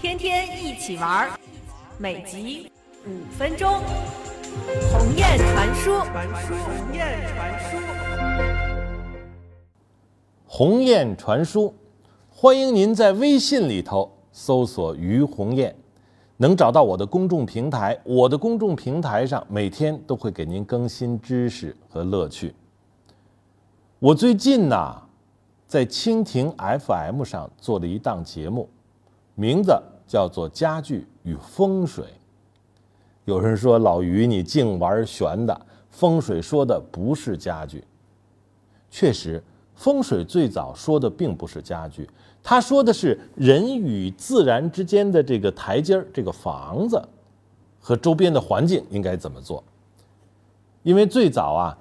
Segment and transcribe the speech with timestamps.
[0.00, 1.30] 天天一起玩儿，
[1.98, 2.70] 每集
[3.06, 3.80] 五分钟。
[4.90, 7.76] 鸿雁传书，鸿雁传书，
[10.46, 11.74] 鸿雁传书，
[12.30, 15.74] 欢迎您在微信里头搜索“于鸿雁”，
[16.38, 17.98] 能找到我的公众平台。
[18.04, 22.54] 我的公众平台上每天都会给您更新知识和乐趣。
[23.98, 25.02] 我最近呐，
[25.72, 28.68] 在蜻蜓 FM 上做了一档节目，
[29.34, 29.72] 名字
[30.06, 32.04] 叫做《家具与风水》。
[33.24, 35.58] 有人说老于你净玩玄的，
[35.88, 37.82] 风水说的不是家具。
[38.90, 39.42] 确实，
[39.74, 42.06] 风水最早说的并不是家具，
[42.42, 47.02] 他说的是人与自然之间的这个台阶儿，这个房子
[47.80, 49.64] 和周边的环境应该怎么做。
[50.82, 51.78] 因为最早啊，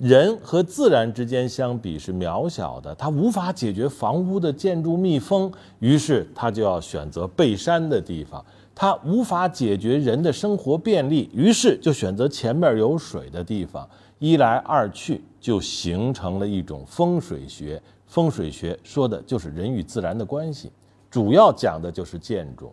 [0.00, 8.44] 人和自然之间相比是渺小的，他无法解决房屋的建筑密封，于是他就要选择背山的地方。
[8.80, 13.88] 它无法解决人的生活便利，于是就选择前面有水的地方。
[14.20, 17.82] 一来二去，就形成了一种风水学。
[18.06, 20.70] 风水学说的就是人与自然的关系，
[21.10, 22.72] 主要讲的就是建筑。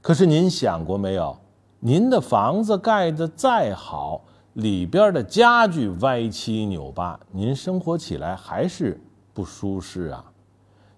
[0.00, 1.36] 可是您想过没有？
[1.78, 4.20] 您的房子盖得再好，
[4.58, 9.00] 里边的家具歪七扭八，您生活起来还是
[9.32, 10.24] 不舒适啊。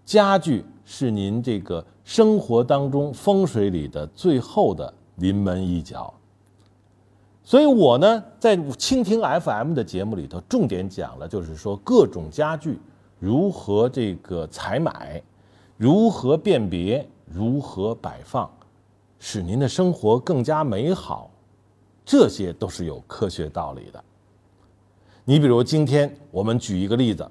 [0.05, 1.85] 家具是您这个。
[2.03, 6.13] 生活当中风水里的最后的临门一脚，
[7.45, 12.81] 所以我呢在蜻蜓 FM 的节目里头重点讲了，就是说各种家具
[13.21, 15.23] 如何这个采买，
[15.77, 18.51] 如何辨别，如何摆放，
[19.21, 21.31] 使您的生活更加美好，
[22.11, 24.05] 这些都是有科学道理的。
[25.25, 27.31] 你比如今天我们举一个例子，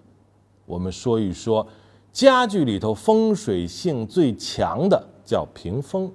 [0.65, 1.67] 我们说一说。
[2.13, 6.09] 家具里头风水性最强的叫屏风。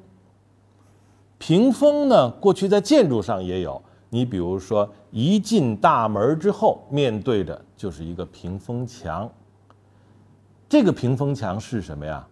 [1.36, 3.80] 屏风呢，过去在建筑上也有。
[4.08, 9.30] 你比如说，一进大门之后，面对着就是一个屏风墙。
[10.70, 12.26] 这个屏风墙是什么呀？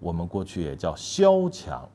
[0.00, 1.88] 我们过去也叫萧墙。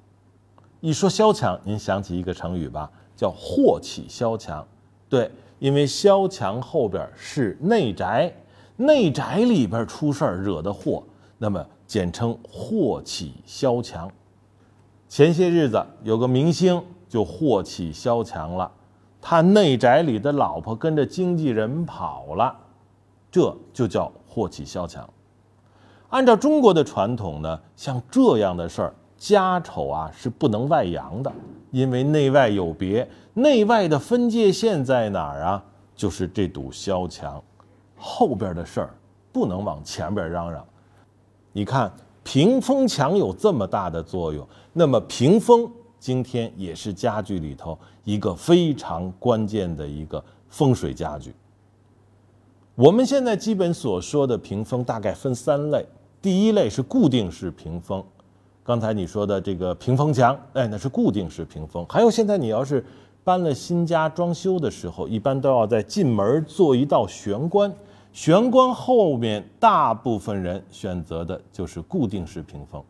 [0.81, 2.91] 一说萧墙，您想起一个成语吧？
[3.15, 4.65] 叫祸起萧墙。
[5.09, 5.29] 对，
[5.59, 8.33] 因为萧墙后边是内宅，
[8.75, 11.03] 内宅里边出事儿惹的祸。
[11.37, 14.09] 那么简称祸起萧墙。
[15.09, 18.71] 前些日子有个明星就祸起萧墙了，
[19.21, 22.55] 他内宅里的老婆跟着经纪人跑了，
[23.29, 25.07] 这就叫祸起萧墙。
[26.09, 31.31] 按照中国的传统呢，像这样的事儿，家丑啊是不能外扬的，
[31.73, 35.63] 因为内外有别，内外的分界线在哪儿啊？
[35.95, 37.43] 就是这堵萧墙，
[37.97, 38.95] 后边的事儿
[39.31, 40.63] 不能往前边嚷嚷。
[41.51, 41.91] 你看，
[42.23, 45.67] 屏风墙有这么大的作用，那么屏风
[45.99, 51.33] 今天也是家具里头一个非常关键的一个风水家具。
[52.75, 55.83] 我们现在基本所说的屏风大概分三类，
[56.21, 58.03] 第一类是固定式屏风，
[58.63, 61.85] 刚才你说的这个屏风墙，哎，那是固定式屏风。
[61.89, 62.83] 还有现在你要是
[63.23, 67.73] 搬了新家装修的时候，一般都要在进门做一道玄关。
[68.13, 72.81] 玄关后面，大部分人选择的就是固定式屏风。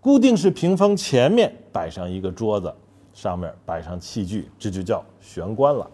[0.00, 2.72] 固定式屏风前面摆上一个桌子，
[3.14, 5.90] 上面摆上器具，这就叫玄关了。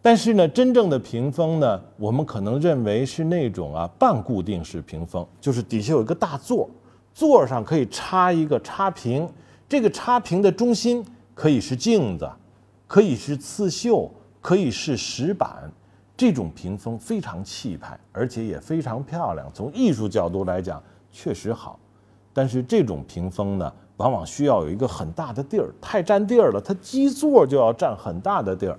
[0.00, 6.68] 但是呢，真正的屏风呢，我们可能认为是那种啊半固定式屏风，就是底下有一个大座，
[7.14, 9.28] 座上可以插一个插屏，
[9.68, 12.30] 这个插屏的中心可以是镜子，
[12.86, 15.70] 可以是刺绣，可以是石板。
[16.14, 19.50] 这种屏风非常气派，而且也非常漂亮。
[19.52, 20.80] 从艺术角度来讲，
[21.10, 21.78] 确实好。
[22.32, 26.60] 但是这种屏风呢，往往需要有一个很大的地儿，太占地儿了。
[26.60, 28.78] 它基座就要占很大的地儿。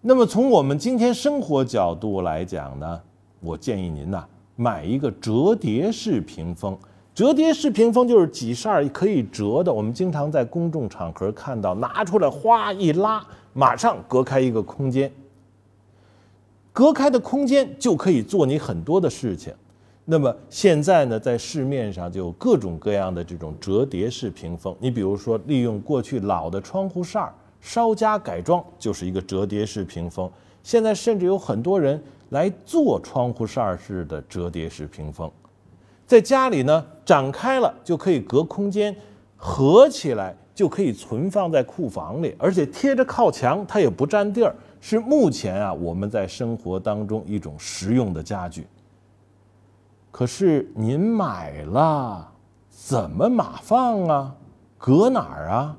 [0.00, 3.00] 那么从我们今天生活角度来讲呢，
[3.40, 4.26] 我建议您呐，
[4.56, 6.76] 买一个折叠式屏风。
[7.14, 9.72] 折叠式屏风就是几扇可以折的。
[9.72, 15.12] 我们经常在公众场合看到，拿出来哗一拉，马上隔开一个空间。
[16.72, 19.52] 隔开的空间就可以做你很多的事情。
[20.06, 24.74] 那么现在呢，在市面上就有各种各样的这种折叠式屏风。
[24.80, 30.28] 你比如说，利用过去老的窗户扇儿，稍加改装，就是一个折叠式屏风。
[30.62, 35.30] 现在甚至有很多人来做窗户扇儿式的折叠式屏风，
[36.12, 38.94] 在家里呢，展开了就可以隔空间，
[39.34, 44.54] 合起来就可以存放在库房里，而且贴着靠墙，它也不占地儿。
[44.78, 48.66] 是目前啊，我们在生活当中一种实用的家具。
[50.10, 52.30] 可是您买了
[52.68, 54.36] 怎么码放啊？
[54.76, 55.74] 搁哪儿啊？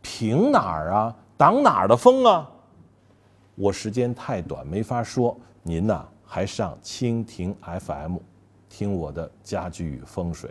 [0.00, 1.14] 平哪儿啊？
[1.36, 2.50] 挡哪儿的风啊？
[3.54, 6.08] 我时间太短，没法说您呢。
[6.24, 8.16] 还上蜻蜓 FM。
[8.76, 10.50] 听我的家居与风水。